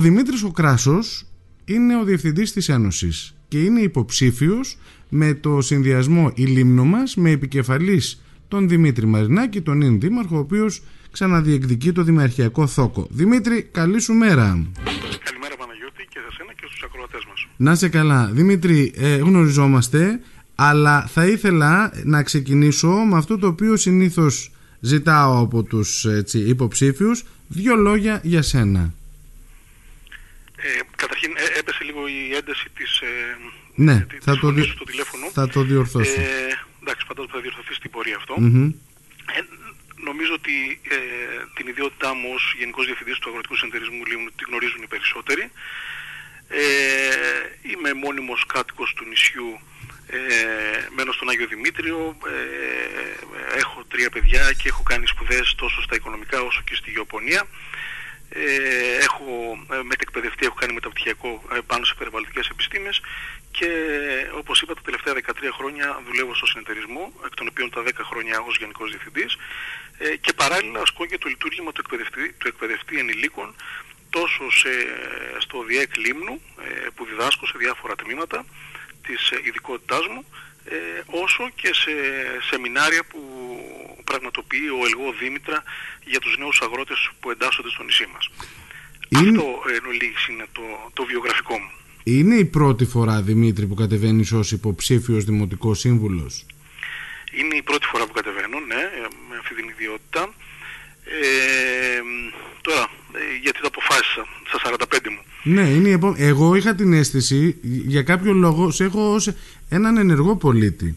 Ο 0.00 0.02
Δημήτρης 0.02 0.42
ο 0.42 0.50
Κράσος 0.50 1.26
είναι 1.64 1.96
ο 1.96 2.04
διευθυντής 2.04 2.52
της 2.52 2.68
Ένωσης 2.68 3.34
και 3.48 3.62
είναι 3.62 3.80
υποψήφιος 3.80 4.78
με 5.08 5.34
το 5.34 5.60
συνδυασμό 5.60 6.32
η 6.34 6.44
Λίμνο 6.44 6.84
μας 6.84 7.16
με 7.16 7.30
επικεφαλής 7.30 8.22
τον 8.48 8.68
Δημήτρη 8.68 9.06
Μαρινάκη, 9.06 9.60
τον 9.60 9.80
είναι 9.80 9.98
δήμαρχο, 9.98 10.36
ο 10.36 10.38
οποίος 10.38 10.82
ξαναδιεκδικεί 11.10 11.92
το 11.92 12.02
δημαρχιακό 12.02 12.66
θόκο. 12.66 13.06
Δημήτρη, 13.10 13.62
καλή 13.62 14.00
σου 14.00 14.12
μέρα. 14.12 14.44
Καλημέρα 15.24 15.56
Παναγιώτη 15.58 16.06
και 16.08 16.18
σε 16.28 16.36
σένα 16.36 16.52
και 16.52 16.64
στους 16.66 16.82
ακροατές 16.84 17.24
μας. 17.28 17.46
Να 17.56 17.74
σε 17.74 17.88
καλά. 17.88 18.30
Δημήτρη, 18.32 18.92
ε, 18.96 19.16
γνωριζόμαστε, 19.16 20.20
αλλά 20.54 21.06
θα 21.06 21.26
ήθελα 21.26 21.92
να 22.04 22.22
ξεκινήσω 22.22 22.88
με 22.88 23.16
αυτό 23.16 23.38
το 23.38 23.46
οποίο 23.46 23.76
συνήθως 23.76 24.50
ζητάω 24.80 25.40
από 25.40 25.62
τους 25.62 26.04
έτσι, 26.04 26.38
υποψήφιους, 26.38 27.24
δύο 27.48 27.76
λόγια 27.76 28.20
για 28.22 28.42
σένα. 28.42 28.94
Ε, 30.56 30.68
καταρχήν 30.96 31.32
ε, 31.36 31.58
έπεσε 31.58 31.84
λίγο 31.84 32.08
η 32.08 32.34
ένταση 32.34 32.66
της, 32.76 33.00
ε, 33.00 33.36
Ναι, 33.74 34.00
της 34.00 34.24
θα 34.24 34.32
το, 34.32 34.38
φωνής 34.38 34.60
δι- 34.60 34.66
σου 34.68 34.76
στο 34.76 34.84
τηλέφωνο. 34.84 35.30
θα 35.30 35.48
το 35.48 35.60
διορθώσω. 35.62 36.20
Ε, 36.20 36.58
εντάξει, 36.82 37.04
φαντάζομαι 37.08 37.32
θα 37.34 37.40
διορθωθεί 37.40 37.74
στην 37.74 37.90
πορεία 37.90 38.16
αυτό. 38.16 38.34
Μμμ. 38.40 38.64
Ε, 39.36 39.40
νομίζω 40.08 40.32
ότι 40.32 40.80
ε, 40.88 40.96
την 41.56 41.66
ιδιότητά 41.68 42.14
μου 42.14 42.28
ως 42.34 42.54
Γενικός 42.58 42.84
Διευθυντής 42.86 43.18
του 43.18 43.28
Αγροτικού 43.28 43.56
Συνεταιρισμού 43.56 44.04
Λίμνου 44.06 44.30
τη 44.36 44.44
γνωρίζουν 44.48 44.82
οι 44.82 44.86
περισσότεροι. 44.86 45.50
Ε, 46.48 46.60
είμαι 47.70 47.94
μόνιμος 47.94 48.46
κάτοικος 48.46 48.92
του 48.96 49.04
νησιού, 49.04 49.60
ε, 50.06 50.18
μένω 50.96 51.12
στον 51.12 51.28
Άγιο 51.28 51.46
Δημήτριο, 51.46 52.16
ε, 52.26 53.58
έχω 53.58 53.84
τρία 53.88 54.10
παιδιά 54.10 54.52
και 54.52 54.68
έχω 54.68 54.82
κάνει 54.82 55.06
σπουδές 55.06 55.54
τόσο 55.56 55.82
στα 55.82 55.94
οικονομικά 55.94 56.40
όσο 56.40 56.60
και 56.66 56.74
στη 56.74 56.90
γεωπονία. 56.90 57.46
Ε, 58.28 58.96
έχω 58.96 59.58
ε, 59.72 59.82
μετεκπαιδευτεί, 59.82 60.46
έχω 60.46 60.54
κάνει 60.54 60.72
μεταπτυχιακό 60.72 61.42
ε, 61.52 61.58
πάνω 61.66 61.84
σε 61.84 61.94
περιβαλλοντικές 61.94 62.48
επιστήμες 62.48 63.00
και 63.50 63.68
όπως 64.36 64.62
είπα 64.62 64.74
τα 64.74 64.80
τελευταία 64.84 65.14
13 65.14 65.20
χρόνια 65.52 66.02
δουλεύω 66.06 66.34
στο 66.34 66.46
συνεταιρισμό, 66.46 67.12
εκ 67.26 67.34
των 67.34 67.46
οποίων 67.46 67.70
τα 67.70 67.82
10 67.82 67.90
χρόνια 68.02 68.40
ως 68.40 68.56
Γενικός 68.56 68.90
Διευθυντής 68.90 69.36
ε, 69.98 70.16
και 70.16 70.32
παράλληλα 70.32 70.80
ασκώ 70.80 71.06
και 71.06 71.18
το 71.18 71.28
λειτουργήμα 71.28 71.72
του 71.72 71.80
εκπαιδευτή, 71.84 72.32
του 72.38 72.48
εκπαιδευτή 72.48 72.98
ενηλίκων 72.98 73.54
τόσο 74.10 74.50
σε, 74.50 74.70
στο 75.38 75.62
ΔΙΕΚ 75.62 75.96
Λίμνου 75.96 76.40
ε, 76.64 76.86
που 76.94 77.04
διδάσκω 77.04 77.46
σε 77.46 77.54
διάφορα 77.58 77.94
τμήματα 77.94 78.44
της 79.06 79.30
ε, 79.30 79.40
ειδικότητάς 79.44 80.06
μου 80.12 80.24
ε, 80.64 80.76
όσο 81.06 81.50
και 81.54 81.70
σε 81.74 81.90
σεμινάρια 82.50 83.02
που 83.10 83.20
πραγματοποιεί 84.04 84.68
ο 84.80 84.84
Ελγό 84.86 85.12
Δήμητρα 85.20 85.62
για 86.04 86.20
τους 86.20 86.38
νέους 86.38 86.60
αγρότες 86.62 87.10
που 87.20 87.30
εντάσσονται 87.30 87.70
στο 87.70 87.82
νησί 87.82 88.06
μας. 88.12 88.30
Είναι- 89.08 89.28
Αυτό 89.38 89.62
εν 89.74 89.84
ολίγης 89.86 90.26
είναι 90.26 90.46
το, 90.52 90.62
το 90.94 91.04
βιογραφικό 91.04 91.58
μου. 91.58 91.70
Είναι 92.04 92.34
η 92.34 92.44
πρώτη 92.44 92.84
φορά, 92.84 93.22
Δημήτρη, 93.22 93.66
που 93.66 93.74
κατεβαίνεις 93.74 94.32
ως 94.32 94.52
υποψήφιος 94.52 95.24
δημοτικός 95.24 95.78
σύμβουλος; 95.78 96.46
Είναι 97.32 97.56
η 97.56 97.62
πρώτη 97.62 97.86
φορά 97.86 98.06
που 98.06 98.12
κατεβαίνω, 98.12 98.60
ναι, 98.60 98.74
ε, 98.74 99.06
με 99.28 99.36
αυτή 99.40 99.54
την 99.54 99.68
ιδιότητα. 99.68 100.34
Ε, 101.04 102.00
τώρα, 102.60 102.84
ε, 103.12 103.36
γιατί 103.42 103.60
το 103.60 103.66
αποφάσισα 103.66 104.04
στα 104.12 104.24
45 104.24 104.24
μου. 104.40 104.45
Ναι, 105.48 105.62
είναι 105.62 105.88
η 105.88 105.92
επό- 105.92 106.14
Εγώ 106.18 106.54
είχα 106.54 106.74
την 106.74 106.92
αίσθηση, 106.92 107.56
για 107.62 108.02
κάποιο 108.02 108.32
λόγο, 108.32 108.70
σε 108.70 108.84
έχω 108.84 109.12
ως 109.14 109.30
έναν 109.68 109.96
ενεργό 109.96 110.36
πολίτη. 110.36 110.96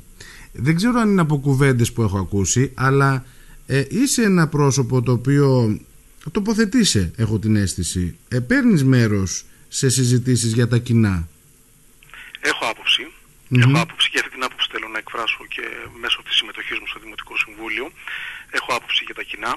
Δεν 0.53 0.75
ξέρω 0.75 0.99
αν 0.99 1.09
είναι 1.09 1.21
από 1.21 1.37
κουβέντες 1.37 1.91
που 1.93 2.01
έχω 2.01 2.17
ακούσει, 2.17 2.71
αλλά 2.75 3.25
ε, 3.67 3.83
είσαι 3.89 4.23
ένα 4.23 4.47
πρόσωπο 4.47 5.01
το 5.01 5.11
οποίο 5.11 5.79
τοποθετείσαι, 6.31 7.11
έχω 7.15 7.39
την 7.39 7.55
αίσθηση. 7.55 8.17
Ε, 8.27 8.39
παίρνεις 8.39 8.83
μέρος 8.83 9.45
σε 9.67 9.89
συζητήσεις 9.89 10.53
για 10.53 10.67
τα 10.67 10.77
κοινά. 10.77 11.27
Έχω 12.41 12.65
άποψη. 12.71 13.03
Μμμ. 13.47 13.61
Έχω 13.61 13.79
άποψη 13.81 14.09
και 14.09 14.19
αυτή 14.19 14.31
την 14.31 14.43
άποψη 14.43 14.67
θέλω 14.71 14.87
να 14.87 14.97
εκφράσω 14.97 15.41
και 15.55 15.61
μέσω 16.01 16.19
της 16.25 16.35
συμμετοχής 16.39 16.77
μου 16.79 16.87
στο 16.91 16.99
Δημοτικό 17.03 17.33
Συμβούλιο. 17.43 17.85
Έχω 18.57 18.69
άποψη 18.77 19.01
για 19.05 19.15
τα 19.19 19.23
κοινά. 19.31 19.51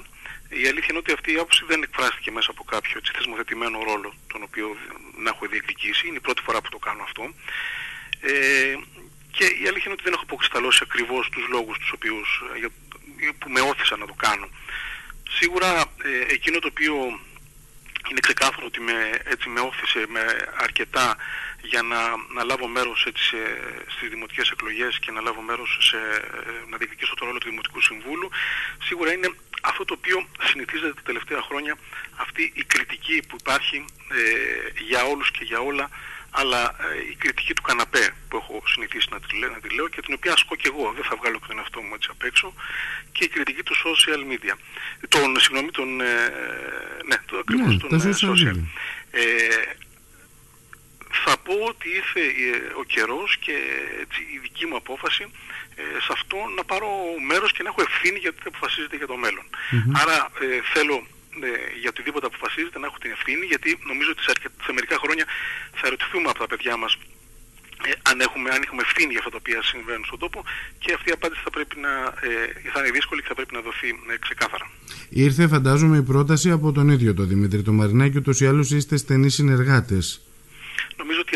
Η 0.61 0.67
αλήθεια 0.71 0.87
είναι 0.91 0.99
ότι 0.99 1.13
αυτή 1.13 1.31
η 1.33 1.35
άποψη 1.35 1.65
δεν 1.67 1.83
εκφράστηκε 1.83 2.31
μέσα 2.31 2.51
από 2.51 2.65
κάποιο 2.65 2.93
έτσι, 2.97 3.13
θεσμοθετημένο 3.17 3.83
ρόλο 3.83 4.15
τον 4.33 4.43
οποίο 4.43 4.77
να 5.17 5.29
έχω 5.31 5.47
διεκδικήσει. 5.47 6.07
Είναι 6.07 6.17
η 6.17 6.21
πρώτη 6.21 6.43
φορά 6.43 6.61
που 6.61 6.69
το 6.69 6.79
κάνω 6.79 7.03
αυτό. 7.03 7.35
Ε, 8.21 8.75
και 9.31 9.45
η 9.45 9.65
αλήθεια 9.69 9.83
είναι 9.89 9.93
ότι 9.99 10.03
δεν 10.03 10.13
έχω 10.13 10.23
αποκρισταλώσει 10.23 10.81
ακριβώς 10.83 11.29
τους 11.29 11.47
λόγους 11.49 11.79
τους 11.79 11.91
οποίους, 11.93 12.43
ε, 12.55 12.59
για- 12.59 12.71
που 13.39 13.51
με 13.51 13.61
όθησαν 13.61 13.99
να 13.99 14.07
το 14.07 14.15
κάνω. 14.15 14.49
Σίγουρα 15.39 15.71
ε, 16.03 16.33
εκείνο 16.33 16.59
το 16.59 16.69
οποίο 16.71 16.95
είναι 18.11 18.21
ξεκάθαρο 18.21 18.67
ότι 18.67 18.81
με, 18.81 19.21
έτσι 19.25 19.49
με 19.49 19.61
όθησε 19.61 20.05
με 20.09 20.25
αρκετά 20.57 21.17
για 21.63 21.83
να, 21.83 22.01
να 22.35 22.45
λάβω 22.45 22.67
μέρος 22.69 23.05
έτσι, 23.07 23.23
σε, 23.25 23.37
στις 23.97 24.09
δημοτικές 24.09 24.51
εκλογές 24.51 24.99
και 24.99 25.11
να 25.11 25.21
λάβω 25.21 25.41
μέρος 25.41 25.79
σε, 25.81 25.97
ε, 25.97 26.71
να 26.71 26.77
διεκδικήσω 26.77 27.15
το 27.15 27.25
ρόλο 27.25 27.39
του 27.39 27.49
Δημοτικού 27.49 27.81
Συμβούλου 27.81 28.31
σίγουρα 28.83 29.13
είναι 29.13 29.31
αυτό 29.71 29.85
το 29.85 29.95
οποίο 29.99 30.27
συνηθίζεται 30.51 30.95
τα 30.95 31.03
τελευταία 31.05 31.41
χρόνια 31.43 31.75
αυτή 32.17 32.53
η 32.55 32.65
κριτική 32.65 33.23
που 33.29 33.37
υπάρχει 33.41 33.85
ε, 34.09 34.83
για 34.89 35.05
όλους 35.05 35.31
και 35.31 35.45
για 35.45 35.59
όλα 35.59 35.91
αλλά 36.31 36.63
ε, 36.63 37.11
η 37.13 37.15
κριτική 37.15 37.55
του 37.55 37.63
καναπέ 37.63 38.15
που 38.29 38.37
έχω 38.37 38.63
συνηθίσει 38.67 39.09
να 39.11 39.21
τη, 39.21 39.39
λέ- 39.39 39.51
να 39.51 39.61
τη 39.61 39.75
λέω 39.75 39.89
και 39.89 40.01
την 40.01 40.15
οποία 40.15 40.33
ασκώ 40.33 40.55
και 40.57 40.69
εγώ, 40.73 40.93
δεν 40.97 41.05
θα 41.05 41.17
βγάλω 41.21 41.39
και 41.39 41.47
τον 41.49 41.59
εαυτό 41.59 41.81
μου 41.81 41.95
έτσι 41.95 42.09
απ' 42.13 42.23
έξω 42.23 42.55
και 43.13 43.25
η 43.25 43.29
κριτική 43.29 43.63
του 43.63 43.75
social 43.85 44.21
media. 44.33 44.55
Τον, 45.09 45.41
συγγνώμη, 45.41 45.71
τον, 45.71 46.01
ε, 46.01 46.31
ναι, 47.07 47.17
το, 47.27 47.39
ακριβώς, 47.39 47.73
Ναι, 47.75 47.81
τον 47.81 47.89
τα 47.99 48.09
ε, 48.09 48.13
social 48.21 48.55
media. 48.55 48.65
Ε, 51.13 51.17
θα 51.25 51.35
πω 51.45 51.55
ότι 51.73 51.87
ήρθε 52.01 52.21
ε, 52.21 52.51
ο 52.81 52.85
καιρός 52.95 53.31
και 53.45 53.57
έτσι, 54.05 54.21
η 54.37 54.39
δική 54.45 54.65
μου 54.67 54.77
απόφαση 54.83 55.25
ε, 55.81 55.83
σε 56.05 56.11
αυτό 56.17 56.37
να 56.57 56.63
πάρω 56.71 56.89
μέρος 57.31 57.51
και 57.53 57.63
να 57.63 57.69
έχω 57.73 57.83
ευθύνη 57.89 58.19
γιατί 58.25 58.39
αποφασίζεται 58.53 58.97
για 59.01 59.09
το 59.13 59.17
μέλλον. 59.25 59.47
Άρα 60.03 60.17
ε, 60.45 60.47
θέλω 60.75 60.97
ε, 61.47 61.49
για 61.81 61.91
οτιδήποτε 61.95 62.27
αποφασίζεται 62.31 62.79
να 62.79 62.87
έχω 62.87 62.99
την 63.05 63.11
ευθύνη 63.17 63.45
γιατί 63.53 63.69
νομίζω 63.91 64.11
ότι 64.15 64.23
σε, 64.27 64.31
αρκε- 64.35 64.57
σε 64.67 64.73
μερικά 64.77 64.97
χρόνια 65.03 65.25
θα 65.79 65.85
ερωτηθούμε 65.89 66.29
από 66.33 66.39
τα 66.45 66.49
παιδιά 66.53 66.75
μας 66.83 66.93
ε, 67.89 67.91
αν, 68.11 68.21
έχουμε, 68.27 68.49
αν 68.57 68.61
έχουμε 68.67 68.83
ευθύνη 68.87 69.11
για 69.15 69.19
αυτά 69.23 69.31
τα 69.35 69.39
οποία 69.43 69.61
συμβαίνουν 69.63 70.05
στον 70.05 70.19
τόπο 70.19 70.39
και 70.83 70.93
αυτή 70.97 71.09
η 71.13 71.15
απάντηση 71.19 71.41
θα 71.47 71.51
πρέπει 71.51 71.77
να 71.87 71.93
ε, 72.29 72.71
θα 72.73 72.79
είναι 72.81 72.91
δύσκολη 72.99 73.21
και 73.23 73.29
θα 73.33 73.35
πρέπει 73.35 73.55
να 73.55 73.61
δοθεί 73.61 73.89
ε, 73.89 74.19
ξεκάθαρα. 74.27 74.67
Ήρθε, 75.09 75.49
φαντάζομαι, 75.49 75.97
η 75.97 76.03
πρόταση 76.03 76.51
από 76.51 76.73
τον 76.73 76.89
ίδιο 76.89 77.15
τον 77.15 77.29
Δημήτρη 77.29 77.63
το 77.63 77.73
Μαρινάκη, 77.73 78.17
ούτως 78.19 78.41
ή 78.41 78.47
άλλως 78.47 78.71
είστε 78.71 78.97
στενοί 78.97 79.29
συνεργάτες. 79.31 80.07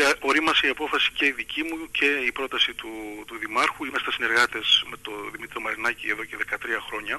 Νομίζω 0.07 0.19
ότι 0.21 0.25
α- 0.25 0.29
ορίμασε 0.29 0.67
η 0.67 0.69
απόφαση 0.69 1.09
και 1.17 1.25
η 1.25 1.33
δική 1.41 1.61
μου 1.67 1.75
και 1.91 2.09
η 2.29 2.31
πρόταση 2.31 2.71
του, 2.73 2.91
του 3.27 3.35
Δημάρχου. 3.43 3.85
Είμαστε 3.85 4.11
συνεργάτες 4.11 4.67
με 4.91 4.97
τον 5.05 5.19
Δημήτρη 5.33 5.61
Μαρινάκη 5.61 6.07
εδώ 6.13 6.23
και 6.29 6.35
13 6.37 6.79
χρόνια, 6.87 7.15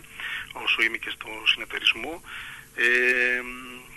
όσο 0.64 0.78
είμαι 0.84 0.96
και 1.04 1.10
στο 1.16 1.28
συνεταιρισμό. 1.52 2.14
Ε, 2.74 3.40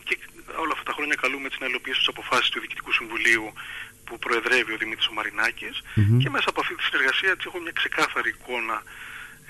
και 0.07 0.15
όλα 0.63 0.73
αυτά 0.75 0.85
τα 0.89 0.93
χρόνια 0.97 1.15
καλούμε 1.23 1.45
έτσι 1.49 1.59
να 1.63 1.67
υλοποιήσω 1.71 1.99
τις 2.03 2.11
αποφάσεις 2.15 2.49
του 2.49 2.59
Διοικητικού 2.59 2.91
Συμβουλίου 2.99 3.45
που 4.05 4.13
προεδρεύει 4.25 4.71
ο 4.75 4.77
Δημήτρης 4.83 5.07
ο 5.11 5.13
Μαρινάκης 5.13 5.75
και 6.21 6.29
μέσα 6.35 6.47
από 6.51 6.59
αυτή 6.63 6.73
τη 6.75 6.83
συνεργασία 6.89 7.29
έτσι, 7.35 7.45
έχω 7.49 7.59
μια 7.65 7.75
ξεκάθαρη 7.81 8.29
εικόνα 8.35 8.77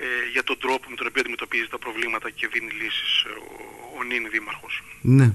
ε, 0.04 0.06
για 0.34 0.44
τον 0.48 0.58
τρόπο 0.64 0.84
με 0.90 0.96
τον 0.96 1.06
οποίο 1.08 1.20
αντιμετωπίζει 1.24 1.68
τα 1.74 1.78
προβλήματα 1.78 2.30
και 2.30 2.44
δίνει 2.52 2.72
λύσεις 2.80 3.12
ε, 3.28 3.32
ο, 3.48 3.98
ο 3.98 4.02
νυν 4.08 4.24
Δήμαρχος. 4.32 4.74
Ναι. 5.18 5.28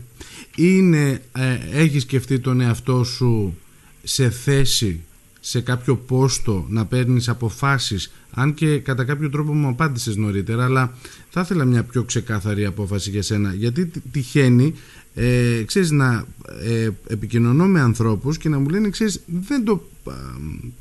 Είναι, 0.55 1.05
ε, 1.35 1.59
έχεις 1.83 2.01
σκεφτεί 2.01 2.39
τον 2.39 2.61
εαυτό 2.61 3.03
σου 3.03 3.61
σε 4.09 4.29
θέση, 4.29 5.03
σε 5.39 5.61
κάποιο 5.61 5.95
πόστο 5.95 6.65
να 6.69 6.85
παίρνεις 6.85 7.29
αποφάσεις 7.29 8.13
αν 8.31 8.53
και 8.53 8.77
κατά 8.79 9.03
κάποιο 9.03 9.29
τρόπο 9.29 9.53
μου 9.53 9.67
απάντησες 9.67 10.15
νωρίτερα 10.15 10.63
αλλά 10.65 10.93
θα 11.29 11.41
ήθελα 11.41 11.65
μια 11.65 11.83
πιο 11.83 12.03
ξεκάθαρη 12.03 12.65
απόφαση 12.65 13.09
για 13.09 13.21
σένα. 13.21 13.53
Γιατί 13.53 13.85
τι- 13.85 13.99
τυχαίνει 14.11 14.73
ε, 15.15 15.63
ξέρεις 15.65 15.91
να 15.91 16.25
ε, 16.63 16.89
επικοινωνώ 17.07 17.67
με 17.67 17.79
ανθρώπους 17.79 18.37
και 18.37 18.49
να 18.49 18.59
μου 18.59 18.69
λένε 18.69 18.89
ξέρεις 18.89 19.21
δεν 19.25 19.63
το 19.63 19.89
α, 20.05 20.13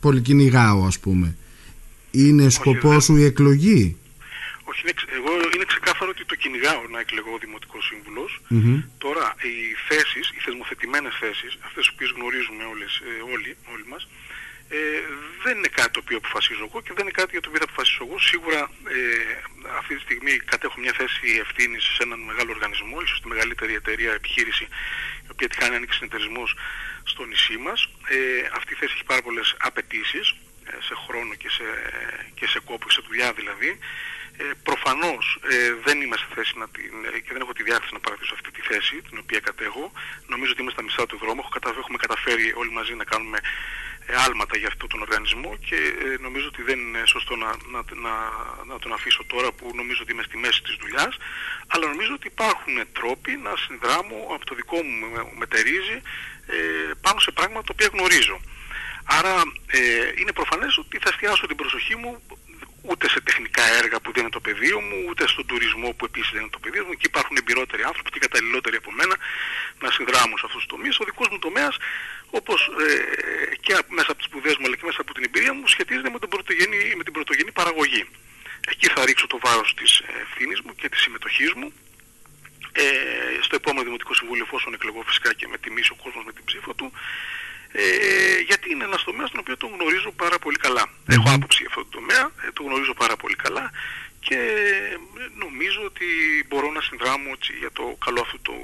πολυκυνηγάω 0.01 0.85
ας 0.87 0.99
πούμε. 0.99 1.37
Είναι 2.11 2.49
σκοπός 2.49 2.91
δεν- 2.91 3.01
σου 3.01 3.17
η 3.17 3.25
εκλογή; 3.25 3.97
Όχι, 4.65 4.81
είναι, 4.83 4.93
ξε- 4.97 5.09
εγώ 5.19 5.31
είναι 5.55 5.65
ξεκάθαρο 5.97 6.11
ότι 6.17 6.25
το 6.33 6.37
κυνηγάω 6.43 6.83
να 6.95 7.01
εκλεγώ 7.05 7.33
δημοτικός 7.45 7.85
σύμβουλος. 7.89 8.31
Μμμ. 8.49 8.83
Τώρα, 8.99 9.27
οι 9.49 9.55
θέσεις, 9.89 10.27
οι 10.35 10.41
θεσμοθετημένες 10.45 11.15
θέσεις, 11.23 11.53
αυτές 11.67 11.83
τις 11.85 11.93
οποίες 11.95 12.11
γνωρίζουμε 12.17 12.65
όλες, 12.73 12.93
ε, 13.09 13.33
όλοι, 13.35 13.51
όλοι 13.73 13.87
μας, 13.93 14.03
ε, 14.69 14.79
δεν 15.45 15.55
είναι 15.59 15.73
κάτι 15.79 15.91
το 15.97 16.01
οποίο 16.05 16.17
αποφασίζω 16.23 16.63
εγώ 16.69 16.79
και 16.85 16.93
δεν 16.97 17.05
είναι 17.05 17.19
κάτι 17.21 17.31
για 17.35 17.43
το 17.43 17.49
οποίο 17.49 17.61
θα 17.65 17.69
αποφασίσω 17.71 18.01
εγώ. 18.07 18.17
Σίγουρα 18.31 18.61
ε, 18.97 19.01
αυτή 19.81 19.93
τη 19.97 20.03
στιγμή 20.07 20.35
κατέχω 20.53 20.77
μια 20.85 20.95
θέση 21.01 21.27
ευθύνης 21.45 21.85
σε 21.95 22.03
έναν 22.07 22.21
μεγάλο 22.31 22.51
οργανισμό, 22.57 22.97
ίσως 23.07 23.19
τη 23.23 23.27
μεγαλύτερη 23.33 23.75
εταιρεία 23.81 24.13
επιχείρηση, 24.21 24.65
η 25.27 25.31
οποία 25.35 25.49
τη 25.49 25.57
κάνει 25.63 25.75
ανοίξει 25.79 25.97
συνεταιρισμός 25.99 26.51
στο 27.11 27.23
νησί 27.31 27.57
μας. 27.67 27.79
Ε, 28.17 28.19
αυτή 28.59 28.71
η 28.75 28.77
θέση 28.81 28.93
έχει 28.97 29.07
πάρα 29.13 29.23
πολλές 29.27 29.49
απαιτήσεις 29.69 30.27
σε 30.87 30.95
χρόνο 31.05 31.33
και 31.35 31.51
σε, 31.57 31.67
και 32.39 32.47
σε 32.53 32.59
κόπο, 32.69 32.87
σε 32.91 33.01
δουλειά 33.07 33.33
δηλαδή. 33.33 33.71
Ε, 34.39 34.45
προφανώς 34.63 35.39
ε, 35.51 35.75
δεν 35.85 36.01
είμαι 36.01 36.17
σε 36.17 36.27
θέση 36.35 36.53
να 36.59 36.69
την, 36.69 36.93
ε, 37.15 37.19
και 37.19 37.33
δεν 37.33 37.41
έχω 37.41 37.53
τη 37.53 37.63
διάθεση 37.63 37.93
να 37.93 38.01
παρατήσω 38.01 38.35
αυτή 38.35 38.51
τη 38.51 38.61
θέση 38.71 38.95
την 39.09 39.19
οποία 39.23 39.41
κατέχω. 39.41 39.93
Νομίζω 40.27 40.51
ότι 40.53 40.61
είμαι 40.63 40.71
στα 40.71 40.83
μισά 40.83 41.07
του 41.07 41.19
δρόμου. 41.23 41.43
Έχουμε 41.83 41.99
καταφέρει 41.99 42.53
όλοι 42.57 42.71
μαζί 42.71 42.95
να 42.95 43.05
κάνουμε 43.05 43.39
ε, 44.07 44.15
άλματα 44.27 44.57
για 44.59 44.69
αυτόν 44.69 44.89
τον 44.89 45.01
οργανισμό 45.01 45.57
και 45.69 45.79
νομίζω 46.21 46.47
ότι 46.47 46.63
δεν 46.63 46.79
είναι 46.79 47.03
σωστό 47.07 47.37
να, 47.37 47.51
να, 47.73 47.81
να, 48.05 48.15
να 48.71 48.79
τον 48.79 48.93
αφήσω 48.93 49.25
τώρα 49.27 49.53
που 49.53 49.71
νομίζω 49.75 50.01
ότι 50.03 50.13
είμαι 50.13 50.23
στη 50.23 50.37
μέση 50.37 50.63
της 50.63 50.77
δουλειάς 50.81 51.17
αλλά 51.67 51.87
νομίζω 51.87 52.13
ότι 52.15 52.27
υπάρχουν 52.27 52.77
τρόποι 52.93 53.33
να 53.47 53.53
συνδράμω 53.57 54.17
από 54.35 54.45
το 54.45 54.55
δικό 54.55 54.77
μου 54.83 55.07
μετερίζει 55.43 55.99
ε, 56.47 56.91
πάνω 57.01 57.19
σε 57.21 57.31
πράγματα 57.31 57.65
τα 57.67 57.73
οποία 57.75 57.89
γνωρίζω. 57.95 58.41
Άρα 59.19 59.35
ε, 59.67 59.81
είναι 60.21 60.33
προφανές 60.33 60.79
ότι 60.79 60.99
θα 61.03 61.09
εστιάσω 61.09 61.47
την 61.47 61.57
προσοχή 61.57 61.97
μου 61.97 62.23
ούτε 62.89 63.09
σε 63.09 63.21
τεχνικά 63.21 63.65
έργα 63.81 64.01
που 64.01 64.11
δεν 64.13 64.23
είναι 64.23 64.37
το 64.39 64.41
πεδίο 64.41 64.81
μου, 64.81 64.97
ούτε 65.09 65.23
στον 65.33 65.47
τουρισμό 65.47 65.89
που 65.97 66.05
επίσης 66.05 66.31
δεν 66.33 66.41
είναι 66.41 66.55
το 66.57 66.59
πεδίο 66.59 66.85
μου. 66.85 66.93
Εκεί 66.93 67.07
υπάρχουν 67.07 67.37
εμπειρότεροι 67.37 67.83
άνθρωποι 67.83 68.11
και 68.11 68.19
καταλληλότεροι 68.19 68.77
από 68.77 68.91
μένα 68.99 69.15
να 69.85 69.91
συνδράμουν 69.91 70.39
σε 70.39 70.45
αυτούς 70.49 70.63
τους 70.63 70.71
τομείς. 70.75 70.99
Ο 71.01 71.05
δικός 71.05 71.29
μου 71.33 71.39
τομέας, 71.39 71.75
όπως 72.31 72.61
ε, 72.87 73.57
και 73.65 73.73
μέσα 73.97 74.11
από 74.13 74.19
τις 74.21 74.29
σπουδές 74.31 74.57
μου 74.59 74.67
αλλά 74.67 74.77
και 74.77 74.87
μέσα 74.91 75.01
από 75.01 75.13
την 75.15 75.25
εμπειρία 75.25 75.53
μου, 75.55 75.67
σχετίζεται 75.75 76.11
με, 76.11 76.19
τον 76.19 76.29
πρωτογενή, 76.29 76.81
με 76.99 77.03
την 77.07 77.13
πρωτογενή 77.13 77.53
παραγωγή. 77.53 78.05
Εκεί 78.73 78.87
θα 78.95 79.05
ρίξω 79.05 79.27
το 79.27 79.39
βάρος 79.45 79.75
της 79.75 80.03
ευθύνης 80.25 80.61
μου 80.65 80.73
και 80.81 80.89
της 80.89 81.01
συμμετοχής 81.01 81.53
μου. 81.53 81.73
Ε, 82.73 83.43
στο 83.47 83.55
επόμενο 83.57 83.85
Δημοτικό 83.85 84.15
Συμβούλιο, 84.15 84.45
εφόσον 84.47 84.75
εκλεγώ 84.75 85.03
φυσικά 85.07 85.35
και 85.35 85.47
με 85.49 85.59
τιμήσει 85.59 85.91
ο 85.93 85.99
κόσμος 86.03 86.25
με 86.25 86.33
την 86.33 86.45
ψήφο 86.45 86.75
του, 86.75 86.93
ε, 87.81 87.85
γιατί 88.49 88.67
είναι 88.73 88.85
ένας 88.91 89.03
τομέας 89.09 89.29
τον 89.31 89.41
οποίο 89.43 89.57
τον 89.63 89.71
γνωρίζω 89.77 90.11
πάρα 90.23 90.39
πολύ 90.45 90.59
καλά. 90.67 90.85
Έχω 91.15 91.29
άποψη 91.37 91.59
για 91.63 91.71
αυτό 91.73 91.83
το 91.89 91.93
τομέα, 91.99 92.25
ε, 92.45 92.47
το 92.57 92.63
γνωρίζω 92.67 92.95
πάρα 93.03 93.17
πολύ 93.23 93.37
καλά 93.45 93.65
και 94.27 94.39
νομίζω 95.45 95.81
ότι 95.91 96.07
μπορώ 96.49 96.69
να 96.77 96.81
συνδράμω 96.89 97.29
έτσι, 97.37 97.53
για 97.63 97.73
το 97.79 97.85
καλό 98.05 98.21
αυτού 98.27 98.39
του, 98.47 98.57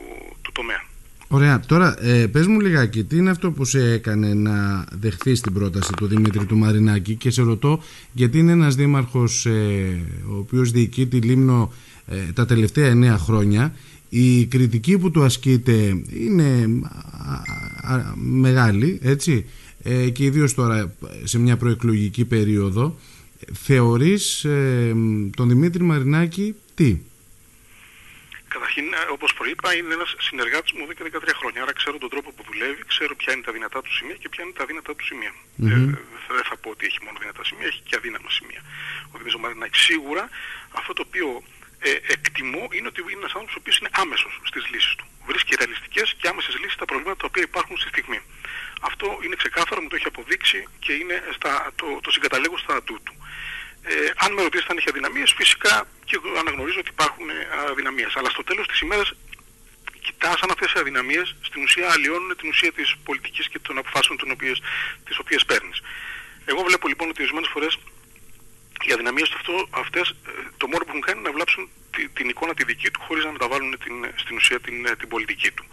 του 0.43 0.53
τομέα. 0.59 0.82
Ωραία. 1.29 1.61
Τώρα, 1.61 1.97
ε, 2.00 2.26
πες 2.26 2.47
μου 2.47 2.61
λιγάκι, 2.61 3.05
τι 3.05 3.17
είναι 3.17 3.31
αυτό 3.31 3.50
που 3.50 3.64
σε 3.64 3.93
έκανε 3.93 4.35
να 4.35 4.85
δεχθείς 4.93 5.41
την 5.41 5.53
πρόταση 5.53 5.93
του 5.97 6.06
Δημήτρη 6.06 6.44
του 6.47 6.56
Μαρινάκη; 6.56 7.14
Και 7.14 7.31
σε 7.31 7.43
ρωτώ 7.43 7.82
γιατί 8.12 8.38
είναι 8.38 8.53
ένας 8.53 8.75
δήμαρχος 8.75 9.47
ε, 9.47 10.00
ο 10.29 10.37
οποίος 10.37 10.70
διοικεί 10.70 11.06
τη 11.06 11.17
Λίμνο 11.17 11.73
ε, 12.06 12.32
τα 12.32 12.47
τελευταία 12.47 12.87
εννέα 12.87 13.19
χρόνια 13.19 13.75
η 14.14 14.47
κριτική 14.47 14.99
που 14.99 15.11
του 15.11 15.23
ασκείται 15.23 16.03
είναι 16.11 16.69
μεγάλη, 18.17 18.99
έτσι, 19.03 19.47
ε, 19.82 20.09
και 20.11 20.25
ιδίως 20.25 20.55
τώρα 20.55 20.94
σε 21.25 21.38
μια 21.38 21.56
προεκλογική 21.56 22.25
περίοδο. 22.25 22.99
Θεωρείς 23.53 24.44
ε, 24.44 24.94
τον 25.37 25.49
Δημήτρη 25.49 25.82
Μαρινάκη 25.82 26.55
τι; 26.75 27.00
Καταρχήν, 28.55 28.87
ε, 28.93 29.12
όπως 29.17 29.31
προείπα, 29.38 29.69
είναι 29.76 29.94
ένας 29.99 30.14
συνεργάτης 30.29 30.73
μου 30.73 30.82
εδώ 30.85 30.93
και 30.97 31.03
13 31.03 31.35
χρόνια. 31.41 31.62
Άρα 31.62 31.73
ξέρω 31.81 31.97
τον 32.05 32.11
τρόπο 32.14 32.29
που 32.37 32.43
δουλεύει, 32.50 32.82
ξέρω 32.93 33.12
ποια 33.20 33.31
είναι 33.32 33.44
τα 33.49 33.53
δυνατά 33.53 33.79
του 33.85 33.93
σημεία 33.99 34.17
και 34.23 34.29
ποια 34.32 34.43
είναι 34.44 34.55
τα 34.59 34.62
αδύνατά 34.67 34.93
του 34.97 35.05
σημεία. 35.11 35.32
Mm-hmm. 35.35 35.88
Ε, 36.29 36.35
δεν 36.38 36.47
θα 36.50 36.56
πω 36.62 36.69
ότι 36.75 36.82
έχει 36.88 36.99
μόνο 37.06 37.17
δυνατά 37.25 37.43
σημεία, 37.49 37.67
έχει 37.73 37.82
και 37.88 37.97
αδύναμα 38.00 38.31
σημεία. 38.38 38.62
Ο 39.12 39.14
Δημήτρης 39.19 39.41
Μαρινάκης 39.43 39.81
σίγουρα 39.88 40.25
αυτό 40.79 40.93
το 40.97 41.03
οποίο 41.09 41.26
ε, 41.88 41.90
εκτιμώ 42.14 42.64
είναι 42.76 42.88
ότι 42.93 43.00
είναι 43.00 43.23
ένας 43.25 43.34
άνθρωπος 43.38 43.55
ο 43.55 43.61
οποίος 43.62 43.76
είναι 43.79 43.90
άμεσος 44.02 44.40
στις 44.50 44.64
λύσεις 44.73 44.94
του. 44.99 45.06
Βρίσκει 45.29 45.55
ρεαλιστικές 45.58 46.14
και 46.19 46.29
άμεσες 46.29 46.55
λύσεις 46.62 46.73
στα 46.73 46.84
προβλήματα 46.84 47.19
τα 47.23 47.26
οποία 47.31 47.43
υπάρχουν 47.43 47.76
στη 47.76 47.88
στιγμή. 47.88 48.20
Αυτό 48.81 49.06
είναι 49.25 49.37
ξεκάθαρο, 49.43 49.81
μου 49.82 49.88
το 49.88 49.96
έχει 49.96 50.06
αποδείξει 50.06 50.69
και 50.84 50.93
είναι 50.93 51.17
στα, 51.37 51.73
το, 51.76 51.87
το 52.02 52.11
συγκαταλέγω 52.11 52.56
στα 52.58 52.75
ατού 52.75 52.96
του. 53.02 53.14
Ε, 53.82 54.11
αν 54.25 54.32
με 54.32 54.43
ρωτήσετε 54.43 54.70
αν 54.73 54.79
έχει 54.79 54.88
αδυναμίες, 54.88 55.32
φυσικά 55.37 55.75
και 56.05 56.17
αναγνωρίζω 56.38 56.79
ότι 56.79 56.90
υπάρχουν 56.90 57.29
ε, 57.31 57.34
αδυναμίες. 57.70 58.12
Αλλά 58.17 58.31
στο 58.31 58.43
τέλος 58.44 58.67
της 58.67 58.81
ημέρας 58.81 59.12
κοιτάς 60.02 60.38
αν 60.43 60.50
αυτές 60.50 60.73
οι 60.73 60.78
αδυναμίες 60.78 61.35
στην 61.43 61.62
ουσία 61.62 61.90
αλλοιώνουν 61.90 62.37
την 62.37 62.49
ουσία 62.49 62.73
της 62.73 62.96
πολιτικής 63.05 63.49
και 63.49 63.58
των 63.58 63.78
αποφάσεων 63.78 64.19
τις 64.19 64.31
οποίες, 64.31 64.62
τις 65.05 65.19
οποίες 65.19 65.44
παίρνεις. 65.44 65.81
Εγώ 66.44 66.62
βλέπω 66.62 66.88
λοιπόν 66.88 67.08
ότι 67.08 67.20
ορισμένες 67.23 67.49
φορές 67.49 67.78
οι 68.88 68.93
αδυναμίες 68.93 69.29
του 69.29 69.37
αυτό, 69.40 69.55
αυτές 69.70 70.06
ε, 70.11 70.31
το 70.56 70.67
μόνο 70.67 70.82
που 70.84 70.90
έχουν 70.93 71.05
κάνει 71.06 71.19
είναι 71.19 71.29
να 71.29 71.34
βλάψουν 71.34 71.69
την 72.12 72.29
εικόνα 72.29 72.55
τη 72.55 72.64
δική 72.64 72.90
του 72.90 73.00
χωρίς 73.06 73.25
να 73.25 73.32
μεταβάλουν 73.32 73.79
την, 73.84 73.94
στην 74.23 74.37
ουσία 74.37 74.61
την, 74.61 74.87
ε, 74.87 74.96
την 74.96 75.08
πολιτική 75.08 75.50
του. 75.50 75.64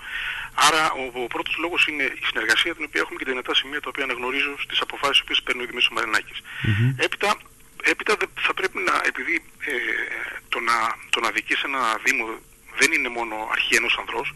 Άρα 0.67 0.91
ο, 0.91 1.21
ο 1.23 1.27
πρώτος 1.27 1.55
λόγος 1.57 1.87
είναι 1.87 2.03
η 2.03 2.25
συνεργασία 2.25 2.75
την 2.75 2.83
οποία 2.87 3.01
έχουμε 3.01 3.17
και 3.19 3.25
τα 3.25 3.31
δυνατά 3.31 3.55
σημεία 3.55 3.81
τα 3.81 3.89
οποία 3.89 4.03
αναγνωρίζω 4.03 4.53
στις 4.65 4.79
αποφάσεις 4.81 5.23
που 5.23 5.33
παίρνει 5.43 5.61
ο 5.63 5.65
Δημήτρης 5.65 5.89
Μαρινάκης. 5.95 6.39
Mm-hmm. 6.41 7.03
Έπειτα, 7.05 7.29
έπειτα 7.83 8.13
θα 8.45 8.53
πρέπει 8.53 8.77
να, 8.87 9.01
επειδή 9.05 9.35
ε, 9.59 9.73
το, 10.49 10.59
να, 10.59 10.75
το 11.09 11.19
να 11.19 11.29
διοικείς 11.31 11.63
ένα 11.63 11.81
Δήμο 12.05 12.25
δεν 12.79 12.91
είναι 12.91 13.09
μόνο 13.09 13.35
αρχή 13.51 13.75
ενός 13.75 13.97
ανδρός, 13.99 14.33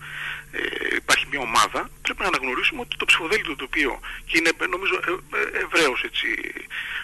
ε, 0.57 0.95
υπάρχει 0.95 1.25
μια 1.31 1.39
ομάδα, 1.39 1.89
πρέπει 2.01 2.21
να 2.21 2.27
αναγνωρίσουμε 2.27 2.81
ότι 2.81 2.95
το 3.01 3.05
ψηφοδέλτιο 3.05 3.55
το 3.55 3.63
οποίο 3.63 3.99
και 4.25 4.37
είναι 4.37 4.51
νομίζω 4.75 4.95
ε, 4.95 5.11
ε, 5.39 5.63
ευρέως 5.65 6.03
έτσι 6.03 6.27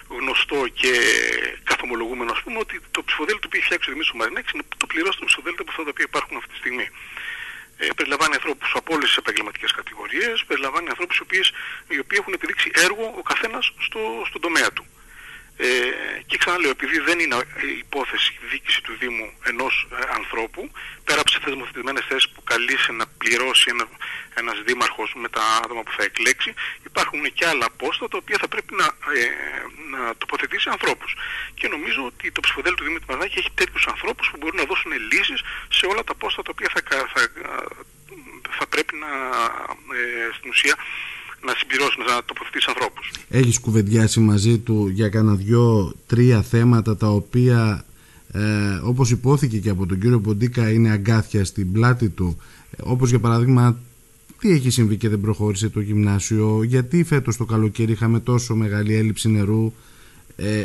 γνωστό 0.08 0.68
και 0.80 0.92
καθομολογούμενο 1.70 2.30
ας 2.32 2.42
πούμε 2.42 2.58
ότι 2.58 2.80
το 2.90 3.02
ψηφοδέλτιο 3.02 3.48
που 3.48 3.56
έχει 3.56 3.64
φτιάξει 3.64 3.88
ο 3.88 3.92
Δημήτρης 3.92 4.16
Μαρινέξης 4.18 4.52
είναι 4.52 4.64
το 4.76 4.86
πληρώστερο 4.86 5.26
ψηφοδέλτιο 5.26 5.62
από 5.62 5.70
αυτά 5.70 5.82
τα 5.86 5.90
οποία 5.94 6.06
υπάρχουν 6.10 6.36
αυτή 6.36 6.50
τη 6.52 6.58
στιγμή. 6.62 6.88
Ε, 7.82 7.86
περιλαμβάνει 7.96 8.34
ανθρώπους 8.34 8.70
από 8.74 8.94
όλες 8.94 9.08
τις 9.08 9.16
επαγγελματικές 9.16 9.70
κατηγορίες, 9.72 10.44
περιλαμβάνει 10.48 10.88
ανθρώπους 10.88 11.16
οι, 11.18 11.24
οι 11.94 11.98
οποίοι 12.04 12.18
έχουν 12.20 12.32
επιδείξει 12.32 12.70
έργο 12.74 13.04
ο 13.20 13.22
καθένας 13.22 13.72
στο, 13.86 14.00
στον 14.28 14.40
τομέα 14.40 14.70
του. 14.72 14.84
Ε, 16.40 16.42
και 16.42 16.46
ξαναλέω, 16.46 16.70
επειδή 16.70 16.98
δεν 16.98 17.18
είναι 17.18 17.36
η 17.74 17.78
υπόθεση 17.78 18.32
η 18.42 18.46
δίκηση 18.50 18.82
του 18.82 18.96
Δήμου 18.98 19.32
ενός 19.42 19.88
ε, 19.92 19.96
ανθρώπου, 20.18 20.70
πέρα 21.04 21.20
από 21.20 21.30
τις 21.30 21.40
θεσμοθετημένες 21.44 22.04
θέσεις 22.08 22.28
που 22.28 22.42
καλείσαι 22.42 22.92
να 22.92 23.06
πληρώσει 23.06 23.66
ένα, 23.68 23.84
ένας 24.34 24.56
δήμαρχος 24.66 25.12
με 25.14 25.28
τα 25.28 25.42
άτομα 25.64 25.82
που 25.82 25.92
θα 25.96 26.02
εκλέξει, 26.02 26.54
υπάρχουν 26.84 27.22
και 27.32 27.46
άλλα 27.46 27.66
πόστα 27.76 28.08
τα 28.08 28.16
οποία 28.22 28.38
θα 28.40 28.48
πρέπει 28.48 28.74
να, 28.74 28.84
ε, 28.84 29.24
να 29.92 30.16
τοποθετήσει 30.16 30.68
ανθρώπους. 30.68 31.16
Και 31.54 31.68
νομίζω 31.68 32.04
ότι 32.04 32.32
το 32.32 32.40
ψηφοδέλτιο 32.40 32.84
του 32.84 32.90
Δήμου 32.90 33.04
Μαρδάκη 33.08 33.38
έχει 33.38 33.52
τέτοιους 33.54 33.86
ανθρώπους 33.86 34.30
που 34.30 34.36
μπορούν 34.40 34.56
να 34.56 34.64
δώσουν 34.64 34.92
λύσεις 35.12 35.40
σε 35.68 35.86
όλα 35.86 36.04
τα 36.04 36.14
πόστα 36.14 36.42
τα 36.42 36.50
οποία 36.54 36.70
θα, 36.74 36.80
θα, 37.14 37.20
θα 38.58 38.66
πρέπει 38.66 38.94
να, 38.96 39.10
ε, 39.96 40.32
στην 40.36 40.50
ουσία 40.50 40.76
να 41.40 41.52
συμπληρώσουμε, 41.58 42.04
να 42.04 42.24
τοποθετήσει 42.24 42.66
ανθρώπους. 42.68 43.10
Έχεις 43.32 43.58
κουβεντιάσει 43.58 44.20
μαζί 44.20 44.58
του 44.58 44.88
για 44.88 45.08
κανένα 45.08 45.36
δυο-τρία 45.36 46.42
θέματα 46.42 46.96
τα 46.96 47.08
οποία 47.08 47.84
ε, 48.32 48.40
όπως 48.82 49.10
υπόθηκε 49.10 49.58
και 49.58 49.70
από 49.70 49.86
τον 49.86 50.00
κύριο 50.00 50.20
Ποντίκα 50.20 50.70
είναι 50.70 50.90
αγκάθια 50.90 51.44
στην 51.44 51.72
πλάτη 51.72 52.08
του. 52.08 52.40
Όπως 52.82 53.10
για 53.10 53.18
παράδειγμα 53.18 53.78
τι 54.38 54.52
έχει 54.52 54.70
συμβεί 54.70 54.96
και 54.96 55.08
δεν 55.08 55.20
προχώρησε 55.20 55.68
το 55.68 55.80
γυμνάσιο 55.80 56.62
γιατί 56.62 57.04
φέτος 57.04 57.36
το 57.36 57.44
καλοκαίρι 57.44 57.92
είχαμε 57.92 58.20
τόσο 58.20 58.54
μεγάλη 58.54 58.94
έλλειψη 58.94 59.28
νερού 59.28 59.72
ε, 60.36 60.62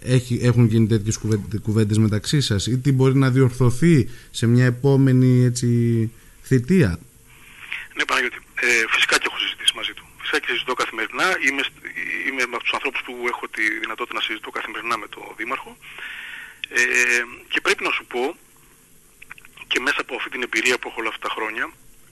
έχει, 0.00 0.40
έχουν 0.42 0.66
γίνει 0.66 0.86
τέτοιες 0.86 1.18
κουβέντες 1.62 1.98
μεταξύ 1.98 2.40
σας 2.40 2.66
ή 2.66 2.78
τι 2.78 2.92
μπορεί 2.92 3.16
να 3.16 3.30
διορθωθεί 3.30 4.08
σε 4.30 4.46
μια 4.46 4.64
επόμενη 4.64 5.44
έτσι, 5.44 6.10
θητεία; 6.42 6.98
Ναι 7.96 8.04
Παναγιώτη, 8.04 8.36
ε, 8.54 8.66
φυσικά 8.90 9.18
και 9.18 9.24
έχω 9.26 9.38
συζητήσει 9.38 9.72
μαζί 9.76 9.92
του 9.92 10.07
φυσικά 10.28 10.46
και 10.46 10.52
συζητώ 10.52 10.74
καθημερινά. 10.74 11.26
Είμαι, 11.46 11.62
είμαι 12.26 12.42
από 12.42 12.62
τους 12.62 12.72
ανθρώπους 12.72 13.00
που 13.04 13.12
έχω 13.32 13.48
τη 13.48 13.78
δυνατότητα 13.82 14.14
να 14.14 14.20
συζητώ 14.20 14.50
καθημερινά 14.50 14.96
με 14.98 15.08
τον 15.08 15.24
Δήμαρχο. 15.36 15.76
Ε, 16.68 17.22
και 17.48 17.60
πρέπει 17.60 17.82
να 17.84 17.90
σου 17.90 18.04
πω 18.12 18.36
και 19.66 19.80
μέσα 19.80 20.00
από 20.00 20.14
αυτή 20.14 20.28
την 20.30 20.42
εμπειρία 20.42 20.78
που 20.78 20.88
έχω 20.88 21.00
όλα 21.00 21.08
αυτά 21.08 21.28
τα 21.28 21.34
χρόνια 21.34 21.64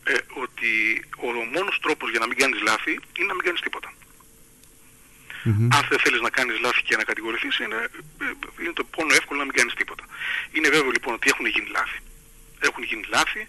ε, 0.04 0.14
ότι 0.44 0.70
ο 1.16 1.28
μόνος 1.54 1.78
τρόπος 1.82 2.10
για 2.10 2.20
να 2.22 2.26
μην 2.26 2.36
κάνεις 2.36 2.60
λάθη 2.68 2.92
είναι 3.16 3.28
να 3.32 3.34
μην 3.34 3.44
κάνεις 3.44 3.60
τίποτα. 3.60 3.90
Mm-hmm. 5.44 5.68
Αν 5.76 5.82
δεν 5.90 5.98
θέλεις 6.04 6.20
να 6.20 6.30
κάνεις 6.30 6.56
λάθη 6.60 6.82
και 6.82 6.96
να 6.96 7.04
κατηγορηθείς 7.04 7.58
είναι, 7.58 7.78
ε, 8.20 8.62
είναι 8.62 8.72
το 8.72 8.84
πόνο 8.84 9.12
εύκολο 9.14 9.38
να 9.38 9.44
μην 9.48 9.54
κάνεις 9.54 9.74
τίποτα. 9.74 10.04
Είναι 10.52 10.68
βέβαιο 10.68 10.90
λοιπόν 10.90 11.14
ότι 11.14 11.28
έχουν 11.32 11.46
γίνει 11.46 11.68
λάθη. 11.78 11.98
Έχουν 12.58 12.82
γίνει 12.82 13.04
λάθη 13.08 13.46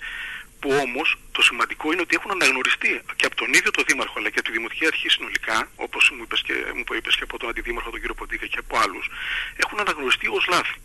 που 0.60 0.70
όμως 0.86 1.16
το 1.32 1.42
σημαντικό 1.42 1.92
είναι 1.92 2.02
ότι 2.02 2.16
έχουν 2.16 2.32
αναγνωριστεί 2.32 3.02
και 3.16 3.26
από 3.26 3.36
τον 3.36 3.54
ίδιο 3.54 3.72
τον 3.72 3.84
Δήμαρχο 3.88 4.14
αλλά 4.20 4.30
και 4.30 4.40
από 4.40 4.48
τη 4.48 4.54
Δημοτική 4.58 4.86
Αρχή 4.86 5.10
συνολικά, 5.10 5.70
όπως 5.76 6.12
μου 6.16 6.22
είπες 6.24 6.42
και, 6.42 6.54
μου 6.76 6.84
είπες 6.98 7.16
και 7.16 7.24
από 7.24 7.38
τον 7.38 7.50
Αντιδήμαρχο 7.50 7.90
τον 7.90 8.00
κύριο 8.00 8.16
Ποντίκα 8.16 8.46
και 8.46 8.60
από 8.60 8.78
άλλους, 8.78 9.10
έχουν 9.56 9.80
αναγνωριστεί 9.80 10.28
ως 10.28 10.46
λάθη. 10.48 10.78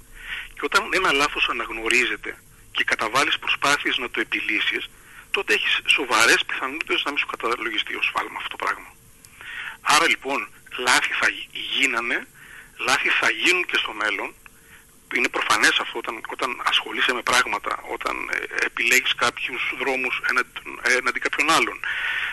Και 0.55 0.61
όταν 0.63 0.91
ένα 0.95 1.13
λάθος 1.13 1.49
αναγνωρίζεται 1.49 2.37
και 2.73 2.85
καταβάλεις 2.85 3.39
προσπάθειες 3.39 3.97
να 3.99 4.11
το 4.11 4.21
επιλύσεις, 4.21 4.91
τότε 5.31 5.55
έχεις 5.55 5.81
σοβαρές 5.87 6.45
πιθανότητες 6.47 7.03
να 7.05 7.11
μην 7.11 7.19
σου 7.19 7.27
καταλογιστεί 7.27 7.95
ως 7.95 8.11
φάλμα 8.15 8.37
αυτό 8.37 8.49
το 8.49 8.65
πράγμα. 8.65 8.91
Άρα 9.81 10.09
λοιπόν, 10.09 10.49
λάθη 10.79 11.13
θα 11.21 11.29
γίνανε, 11.79 12.27
λάθη 12.77 13.09
θα 13.09 13.31
γίνουν 13.31 13.65
και 13.67 13.77
στο 13.77 13.93
μέλλον 13.93 14.35
είναι 15.17 15.29
προφανές 15.29 15.75
αυτό 15.85 15.99
όταν, 15.99 16.21
όταν 16.31 16.51
ασχολείσαι 16.65 17.13
με 17.13 17.23
πράγματα, 17.23 17.73
όταν 17.95 18.17
ε, 18.33 18.65
επιλέγεις 18.65 19.15
κάποιους 19.15 19.63
δρόμους 19.79 20.21
έναντι, 20.31 20.51
έναντι 20.99 21.19
κάποιων 21.19 21.51
άλλων. 21.51 21.77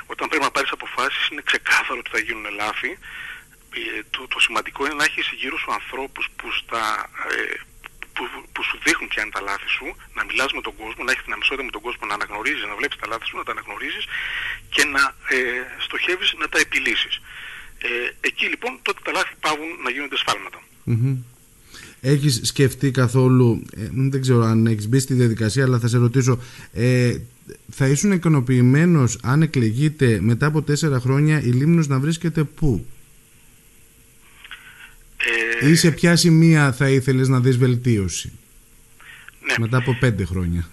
Όταν 0.05 0.27
πρέπει 0.29 0.43
να 0.43 0.51
πάρεις 0.51 0.71
αποφάσεις 0.71 1.27
είναι 1.31 1.41
ξεκάθαρο 1.41 1.99
ότι 1.99 2.09
θα 2.09 2.19
γίνουν 2.19 2.45
λάθη. 2.61 2.91
Ε, 3.73 4.01
το, 4.09 4.27
το 4.27 4.39
σημαντικό 4.39 4.85
είναι 4.85 4.93
να 4.93 5.03
έχεις 5.03 5.27
γύρω 5.41 5.57
σου 5.57 5.71
ανθρώπους 5.71 6.29
που, 6.35 6.51
στα, 6.51 7.09
ε, 7.29 7.53
που, 8.13 8.23
που 8.53 8.63
σου 8.63 8.79
δείχνουν 8.83 9.09
ποια 9.09 9.21
είναι 9.23 9.31
τα 9.31 9.41
λάθη 9.41 9.69
σου, 9.77 9.95
να 10.13 10.23
μιλάς 10.25 10.51
με 10.53 10.61
τον 10.61 10.75
κόσμο, 10.75 11.03
να 11.03 11.11
έχεις 11.11 11.23
την 11.23 11.33
αμεσότητα 11.33 11.63
με 11.63 11.71
τον 11.71 11.81
κόσμο, 11.81 12.07
να 12.07 12.13
αναγνωρίζεις, 12.13 12.63
να 12.71 12.75
βλέπεις 12.75 12.97
τα 12.97 13.07
λάθη 13.07 13.25
σου, 13.25 13.37
να 13.37 13.43
τα 13.43 13.51
αναγνωρίζεις 13.51 14.05
και 14.69 14.83
να 14.85 15.03
ε, 15.35 15.37
στοχεύεις 15.85 16.33
να 16.37 16.49
τα 16.49 16.59
επιλύσεις. 16.59 17.21
Ε, 17.77 17.87
εκεί 18.21 18.45
λοιπόν 18.45 18.79
τότε 18.81 18.99
τα 19.03 19.11
λάθη 19.11 19.33
πάβουν 19.39 19.69
να 19.83 19.89
γίνονται 19.89 20.17
σφάλματα. 20.17 20.59
Έχεις 22.01 22.39
σκεφτεί 22.43 22.91
καθόλου, 22.91 23.63
ε, 23.77 23.87
δεν 23.91 24.21
ξέρω 24.21 24.41
αν 24.43 24.67
έχεις 24.67 24.87
μπει 24.87 24.99
στη 24.99 25.13
διαδικασία, 25.13 25.63
αλλά 25.63 25.79
θα 25.79 25.87
σε 25.87 25.97
ρωτήσω, 25.97 26.39
ε, 26.73 27.17
θα 27.71 27.87
ήσουν 27.87 28.11
ικανοποιημένος 28.11 29.17
αν 29.23 29.41
εκλεγείτε 29.41 30.19
μετά 30.21 30.45
από 30.45 30.61
τέσσερα 30.61 30.99
χρόνια 30.99 31.41
η 31.41 31.47
Λίμνος 31.49 31.87
να 31.87 31.99
βρίσκεται 31.99 32.43
πού; 32.43 32.85
Ε, 35.61 35.69
ή 35.69 35.75
σε 35.75 35.91
ποια 35.91 36.15
σημεία 36.15 36.73
θα 36.73 36.89
ήθελες 36.89 37.27
να 37.27 37.39
δεις 37.39 37.57
βελτίωση; 37.57 38.31
Ναι. 39.47 39.53
μετά 39.59 39.77
από 39.77 39.97
πέντε 39.99 40.25
χρόνια. 40.25 40.69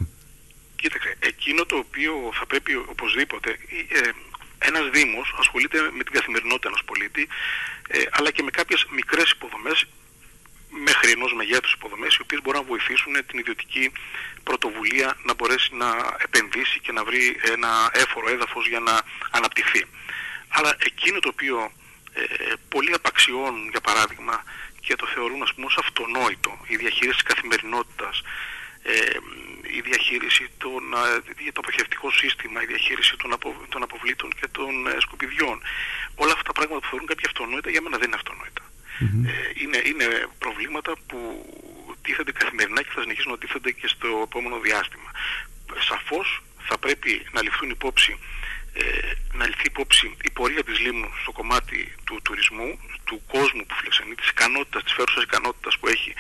Κοίταξε, 0.76 1.16
εκείνο 1.18 1.64
το 1.64 1.76
οποίο 1.76 2.12
θα 2.38 2.46
πρέπει 2.46 2.72
οπωσδήποτε, 2.74 3.50
ε, 3.50 4.10
ένας 4.58 4.84
Δήμος 4.92 5.34
ασχολείται 5.38 5.78
με 5.96 6.02
την 6.04 6.12
καθημερινότητα 6.12 6.68
ενός 6.68 6.82
πολίτη, 6.84 7.28
ε, 7.88 7.98
αλλά 8.10 8.30
και 8.30 8.42
με 8.42 8.50
κάποιες 8.50 8.86
μικρές 8.94 9.30
υποδομές 9.30 9.86
μέχρι 10.84 11.10
ενός 11.10 11.32
μεγέθους 11.34 11.72
υποδομές 11.72 12.14
οι 12.14 12.22
οποίες 12.22 12.40
μπορούν 12.42 12.60
να 12.60 12.66
βοηθήσουν 12.66 13.12
την 13.26 13.38
ιδιωτική 13.38 13.92
πρωτοβουλία 14.42 15.16
να 15.24 15.34
μπορέσει 15.34 15.74
να 15.74 16.16
επενδύσει 16.18 16.80
και 16.80 16.92
να 16.92 17.04
βρει 17.04 17.36
ένα 17.54 17.90
έφορο 17.92 18.30
έδαφος 18.30 18.68
για 18.68 18.80
να 18.80 19.00
αναπτυχθεί. 19.30 19.84
Αλλά 20.48 20.76
εκείνο 20.78 21.18
το 21.18 21.28
οποίο 21.28 21.72
ε, 22.12 22.52
πολλοί 22.68 22.92
απαξιώνουν 22.92 23.68
για 23.70 23.80
παράδειγμα 23.80 24.44
και 24.80 24.96
το 24.96 25.06
θεωρούν 25.06 25.42
ας 25.42 25.54
πούμε 25.54 25.66
ως 25.66 25.76
αυτονόητο 25.78 26.58
η 26.66 26.76
διαχείριση 26.76 27.18
της 27.22 27.32
καθημερινότητας 27.32 28.22
ε, 28.82 29.16
η 29.76 29.80
διαχείριση 29.80 30.44
των, 30.58 30.82
ε, 31.46 31.52
το 31.52 31.60
αποχευτικό 31.64 32.10
σύστημα, 32.10 32.62
η 32.62 32.66
διαχείριση 32.66 33.16
των, 33.16 33.32
απο, 33.32 33.48
των 33.68 33.82
αποβλήτων 33.82 34.30
και 34.40 34.48
των 34.52 34.86
ε, 34.86 34.96
σκουπιδιών. 34.98 35.62
Όλα 36.14 36.32
αυτά 36.32 36.42
τα 36.42 36.52
πράγματα 36.52 36.80
που 36.80 36.88
θεωρούν 36.90 37.06
κάποια 37.06 37.28
αυτονόητα 37.30 37.70
για 37.70 37.82
μένα 37.82 37.96
δεν 37.98 38.06
είναι 38.06 38.20
αυτονόητα. 38.22 38.62
Ε, 39.00 39.32
είναι, 39.62 39.78
είναι 39.90 40.06
προβλήματα 40.38 40.92
που 41.06 41.18
τίθενται 42.02 42.32
καθημερινά 42.32 42.82
και 42.82 42.92
θα 42.94 43.00
συνεχίσουν 43.00 43.32
να 43.32 43.38
τίθενται 43.38 43.70
και 43.70 43.86
στο 43.86 44.08
επόμενο 44.28 44.58
διάστημα. 44.58 45.10
Σαφώς 45.88 46.42
θα 46.68 46.78
πρέπει 46.78 47.26
να 47.32 47.42
ληφθούν 47.42 47.75
υπόψη 47.86 48.18
ε, 48.72 48.82
να 49.38 49.46
ληφθεί 49.46 49.66
υπόψη 49.66 50.16
η 50.22 50.30
πορεία 50.30 50.64
της 50.64 50.78
Λίμνου 50.78 51.10
στο 51.22 51.32
κομμάτι 51.32 51.94
του 52.04 52.20
τουρισμού, 52.22 52.78
του 53.04 53.22
κόσμου 53.26 53.66
που 53.66 53.74
φιλοξενεί, 53.74 54.14
της 54.14 54.28
ικανότητας, 54.28 54.82
της 54.82 54.92
φέρουσας 54.92 55.22
ικανότητας 55.22 55.78
που 55.78 55.86
έχει 55.88 56.12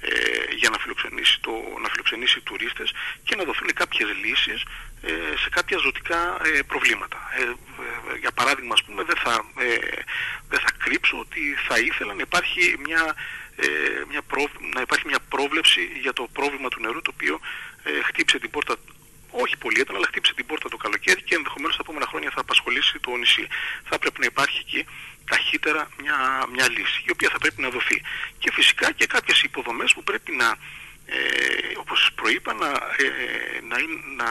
ε, 0.00 0.54
για 0.60 0.70
να 0.70 0.78
φιλοξενήσει, 0.78 1.40
το, 1.40 1.52
να 1.82 1.88
φιλοξενήσει 1.88 2.40
τουρίστες 2.40 2.92
και 3.24 3.36
να 3.36 3.44
δοθούν 3.44 3.72
κάποιες 3.74 4.08
λύσεις 4.24 4.62
ε, 5.02 5.10
σε 5.42 5.48
κάποια 5.48 5.78
ζωτικά 5.78 6.20
ε, 6.44 6.62
προβλήματα. 6.62 7.18
για 8.20 8.32
παράδειγμα, 8.32 8.74
ας 8.74 8.82
πούμε, 8.84 9.02
δεν 9.02 9.16
θα, 9.24 9.44
δεν 10.48 10.60
θα 10.64 10.70
κρύψω 10.84 11.18
ότι 11.18 11.40
θα 11.68 11.78
ήθελα 11.78 12.14
να 12.14 12.22
υπάρχει 12.28 12.76
μια, 12.86 13.02
μια 14.08 14.22
να 14.74 14.80
υπάρχει 14.80 15.06
μια 15.06 15.20
πρόβλεψη 15.28 15.82
για 16.00 16.12
το 16.12 16.28
πρόβλημα 16.32 16.68
του 16.68 16.80
νερού 16.80 17.02
το 17.02 17.10
οποίο 17.14 17.40
χτύπησε 18.08 18.38
την 18.38 18.50
πόρτα 18.50 18.76
όχι 19.42 19.56
πολύ 19.62 19.78
έντονα, 19.80 19.98
αλλά 19.98 20.08
χτύπησε 20.10 20.34
την 20.34 20.46
πόρτα 20.46 20.68
το 20.68 20.76
καλοκαίρι 20.84 21.22
και 21.28 21.34
ενδεχομένως 21.38 21.76
τα 21.76 21.82
επόμενα 21.84 22.06
χρόνια 22.10 22.30
θα 22.34 22.40
απασχολήσει 22.40 22.94
το 23.04 23.10
νησί. 23.22 23.46
Θα 23.88 23.98
πρέπει 23.98 24.18
να 24.20 24.26
υπάρχει 24.32 24.58
εκεί 24.64 24.80
ταχύτερα 25.32 25.82
μια, 26.02 26.18
μια 26.54 26.66
λύση, 26.76 26.98
η 27.08 27.10
οποία 27.14 27.30
θα 27.34 27.38
πρέπει 27.38 27.60
να 27.66 27.70
δοθεί. 27.76 27.98
Και 28.38 28.50
φυσικά 28.56 28.86
και 28.98 29.06
κάποιες 29.06 29.38
υποδομές 29.42 29.90
που 29.94 30.02
πρέπει 30.10 30.30
να, 30.42 30.48
ε, 31.14 31.18
όπως 31.82 31.98
προείπα, 32.14 32.52
να, 32.62 32.68
ε, 33.04 33.08
να, 33.70 33.76
να 34.20 34.28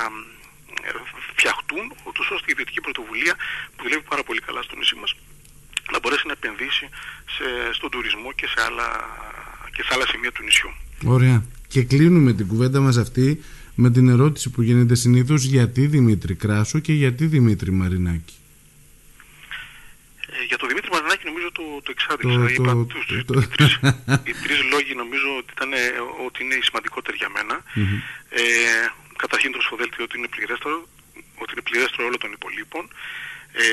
ε, 0.88 0.92
φτιαχτούν, 1.36 1.86
ούτως 2.08 2.26
ώστε 2.36 2.48
η 2.50 2.54
ιδιωτική 2.56 2.82
πρωτοβουλία 2.82 3.34
που 3.76 3.84
δουλεύει 3.84 4.06
πάρα 4.12 4.24
πολύ 4.24 4.42
καλά 4.48 4.62
στο 4.62 4.76
νησί 4.76 4.96
μας, 4.96 5.16
να 5.92 6.00
μπορέσει 6.00 6.26
να 6.28 6.34
επενδύσει 6.40 6.86
σε, 7.36 7.74
στον 7.74 7.90
τουρισμό 7.90 8.32
και 8.40 8.48
σε, 8.54 8.60
άλλα, 8.68 8.88
και 9.76 9.84
σε 9.84 9.90
άλλα 9.94 10.06
σημεία 10.08 10.32
του 10.32 10.44
νησιού. 10.44 10.70
Ωραία. 11.06 11.44
Και 11.68 11.84
κλείνουμε 11.84 12.34
την 12.34 12.48
κουβέντα 12.48 12.80
μας 12.80 12.98
αυτή 12.98 13.44
με 13.76 13.92
την 13.92 14.10
ερώτηση 14.10 14.50
που 14.50 14.62
γίνεται 14.62 14.96
συνήθως 14.96 15.44
γιατί 15.44 15.88
Δημήτρη 15.88 16.36
Κράσο 16.36 16.80
και 16.80 16.94
γιατί 16.94 17.26
Δημήτρη 17.26 17.72
Μαρινάκη; 17.72 18.36
Ε, 20.36 20.44
για 20.50 20.58
τον 20.58 20.68
Δημήτρη 20.68 20.90
Μαρινάκη 20.92 21.26
νομίζω 21.26 21.52
το, 21.52 21.64
το 21.84 21.92
εξάδειξα. 21.96 22.54
Είπα 22.56 22.86
τους, 22.92 23.06
το... 23.26 23.34
οι, 23.40 23.48
τρεις, 23.56 23.74
οι 24.30 24.34
τρεις 24.44 24.60
λόγοι 24.72 24.94
νομίζω 24.96 25.30
ότι, 25.40 25.52
ήταν, 25.56 25.72
ότι 26.26 26.44
είναι 26.44 26.56
οι 26.60 26.64
σημαντικότεροι 26.70 27.18
για 27.18 27.30
μένα. 27.36 27.56
Ε, 28.30 28.44
καταρχήν 29.24 29.52
το 29.52 29.62
σφοδέλτιο 29.62 30.04
ότι 30.08 30.18
είναι 30.18 30.28
πληρέστερο, 30.36 30.78
ότι 31.42 31.52
είναι 31.54 31.66
πληρέστερο 31.70 32.04
όλων 32.08 32.20
των 32.24 32.32
υπολείπων. 32.38 32.84
Ε, 33.52 33.66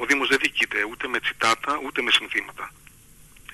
ο 0.00 0.02
Δήμος 0.08 0.28
δεν 0.28 0.38
διοικείται 0.42 0.78
ούτε 0.90 1.04
με 1.12 1.18
τσιτάτα 1.20 1.72
ούτε 1.86 1.98
με 2.02 2.10
συνθήματα. 2.18 2.64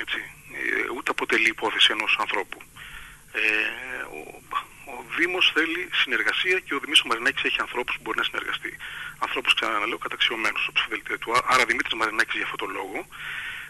Έτσι. 0.02 0.18
Ε, 0.58 0.90
ούτε 0.96 1.10
αποτελεί 1.10 1.48
υπόθεση 1.56 1.88
ενός 1.96 2.12
ανθρώπου. 2.24 2.58
Ε, 3.40 3.44
ο, 4.18 4.20
ο 4.84 5.04
Δήμος 5.16 5.50
θέλει 5.54 5.88
συνεργασία 6.02 6.58
και 6.58 6.74
ο 6.74 6.78
Δημήτρης 6.78 7.02
Μαρινάκης 7.02 7.42
έχει 7.42 7.60
ανθρώπους 7.60 7.94
που 7.94 8.02
μπορεί 8.04 8.18
να 8.18 8.24
συνεργαστεί. 8.24 8.76
Ανθρώπους, 9.18 9.54
ξαναλέω, 9.54 9.98
καταξιωμένους 9.98 10.62
στο 10.62 10.72
ψηφοδελτίο 10.72 11.18
του. 11.18 11.32
Άρα 11.52 11.64
Δημήτρης 11.64 11.94
Μαρινάκης 11.94 12.34
για 12.34 12.44
αυτόν 12.44 12.58
τον 12.58 12.70
λόγο. 12.78 13.06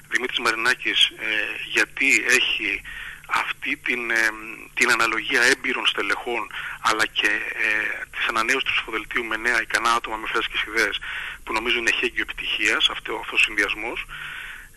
Δημήτρης 0.08 0.38
Μαρινάκης 0.38 1.00
ε, 1.06 1.28
γιατί 1.76 2.24
έχει 2.38 2.82
αυτή 3.26 3.76
την, 3.76 4.10
ε, 4.10 4.28
την 4.74 4.90
αναλογία 4.90 5.42
έμπειρων 5.42 5.86
στελεχών 5.86 6.42
αλλά 6.80 7.06
και 7.06 7.30
ε, 7.66 8.04
της 8.14 8.26
ανανέωσης 8.26 8.64
του 8.64 8.72
ψηφοδελτίου 8.72 9.24
με 9.24 9.36
νέα 9.36 9.62
ικανά 9.62 9.90
άτομα 9.92 10.16
με 10.16 10.26
φρέσκες 10.26 10.62
ιδέες 10.68 11.00
που 11.44 11.52
νομίζω 11.52 11.78
είναι 11.78 11.90
χέγγιο 11.90 12.24
επιτυχίας 12.28 12.88
αυτό, 12.88 13.14
αυτός 13.22 13.40
ο 13.40 13.44
συνδυασμός 13.44 14.06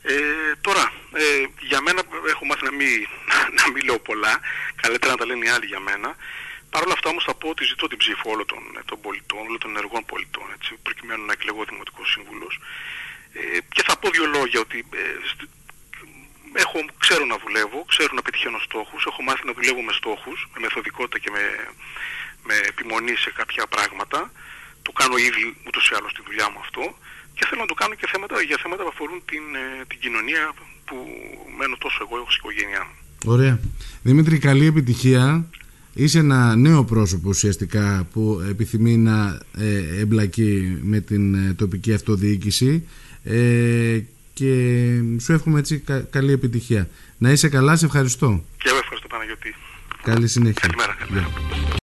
ε, 0.08 0.56
τώρα, 0.62 0.92
ε, 1.14 1.46
για 1.60 1.82
μένα 1.82 2.02
έχω 2.30 2.46
μάθει 2.46 2.64
να 2.64 2.72
μην, 2.72 3.08
να 3.60 3.72
μην 3.72 3.84
λέω 3.86 4.00
πολλά, 4.00 4.40
καλύτερα 4.86 5.12
να 5.12 5.20
τα 5.22 5.26
λένε 5.26 5.46
οι 5.46 5.50
άλλοι 5.56 5.66
για 5.74 5.80
μένα. 5.80 6.10
Παρ' 6.72 6.84
όλα 6.86 6.96
αυτά 6.98 7.10
όμως 7.10 7.24
θα 7.24 7.34
πω 7.40 7.48
ότι 7.50 7.64
ζητώ 7.72 7.88
την 7.88 7.98
ψήφο 7.98 8.26
όλων 8.34 8.48
των, 8.52 8.62
ε, 8.80 8.82
των 8.90 8.98
πολιτών, 9.06 9.40
όλων 9.48 9.60
των 9.60 9.70
ενεργών 9.76 10.04
πολιτών, 10.12 10.48
έτσι, 10.58 10.72
προκειμένου 10.86 11.26
να 11.26 11.34
εκλεγώ 11.38 11.64
Δημοτικός 11.72 12.08
Σύμβουλος. 12.14 12.54
Ε, 13.34 13.60
και 13.76 13.84
θα 13.88 13.94
πω 14.00 14.10
δύο 14.10 14.26
λόγια 14.38 14.60
ότι 14.60 14.80
ε, 14.94 15.06
έχω, 16.64 16.78
ξέρω 16.98 17.26
να 17.26 17.38
δουλεύω, 17.44 17.80
ξέρω 17.94 18.12
να 18.14 18.22
πετυχαίνω 18.22 18.60
στόχους, 18.68 19.06
έχω 19.06 19.22
μάθει 19.28 19.46
να 19.46 19.54
δουλεύω 19.54 19.82
με 19.82 19.94
στόχους, 19.94 20.48
με 20.54 20.60
μεθοδικότητα 20.60 21.18
και 21.24 21.32
με, 21.36 21.44
με 22.44 22.56
επιμονή 22.72 23.16
σε 23.16 23.32
κάποια 23.32 23.68
πράγματα. 23.68 24.32
Το 24.82 24.92
κάνω 24.92 25.18
ήδη 25.18 25.58
ούτως 25.68 25.90
ή 25.90 25.94
άλλως 25.98 26.12
στη 26.12 26.22
δουλειά 26.26 26.50
μου 26.52 26.60
αυτό 26.60 26.84
και 27.36 27.46
θέλω 27.48 27.62
να 27.62 27.68
το 27.68 27.74
κάνω 27.74 27.94
και 27.96 28.08
θέματα, 28.12 28.42
για 28.42 28.58
θέματα 28.62 28.84
που 28.84 28.92
αφορούν 28.94 29.26
την, 29.26 29.56
ε, 29.56 29.86
την 29.88 30.00
κοινωνία 30.00 30.54
που 30.86 30.98
μένω 31.58 31.76
τόσο 31.78 31.98
εγώ, 32.02 32.16
έχω 32.18 32.32
στην 32.32 32.42
οικογένειά 32.44 32.84
μου. 32.84 33.05
Ωραία. 33.26 33.60
Δημήτρη, 34.02 34.38
καλή 34.38 34.66
επιτυχία. 34.66 35.46
Είσαι 35.94 36.20
ένα 36.20 36.56
νέο 36.56 36.84
πρόσωπο 36.84 37.30
ουσιαστικά 37.30 38.08
που 38.14 38.42
επιθυμεί 38.50 38.98
να 38.98 39.40
ε, 39.58 40.00
εμπλακεί 40.00 40.78
με 40.82 41.00
την 41.00 41.36
ε, 41.36 41.54
τοπική 41.54 41.94
αυτοδιοίκηση 41.94 42.88
ε, 43.24 44.00
και 44.34 44.92
σου 45.20 45.34
εύχομαι 45.34 45.60
έτσι 45.60 45.84
καλή 46.10 46.32
επιτυχία. 46.32 46.90
Να 47.18 47.32
είσαι 47.32 47.50
καλά, 47.50 47.76
σε 47.76 47.86
ευχαριστώ. 47.86 48.44
Και 48.58 48.70
εγώ 48.70 48.78
ευχαριστώ 48.78 49.08
Παναγιώτη. 49.08 49.56
Καλή 50.04 50.28
συνέχεια. 50.28 50.62
Καλημέρα. 50.62 50.96
καλημέρα. 51.00 51.66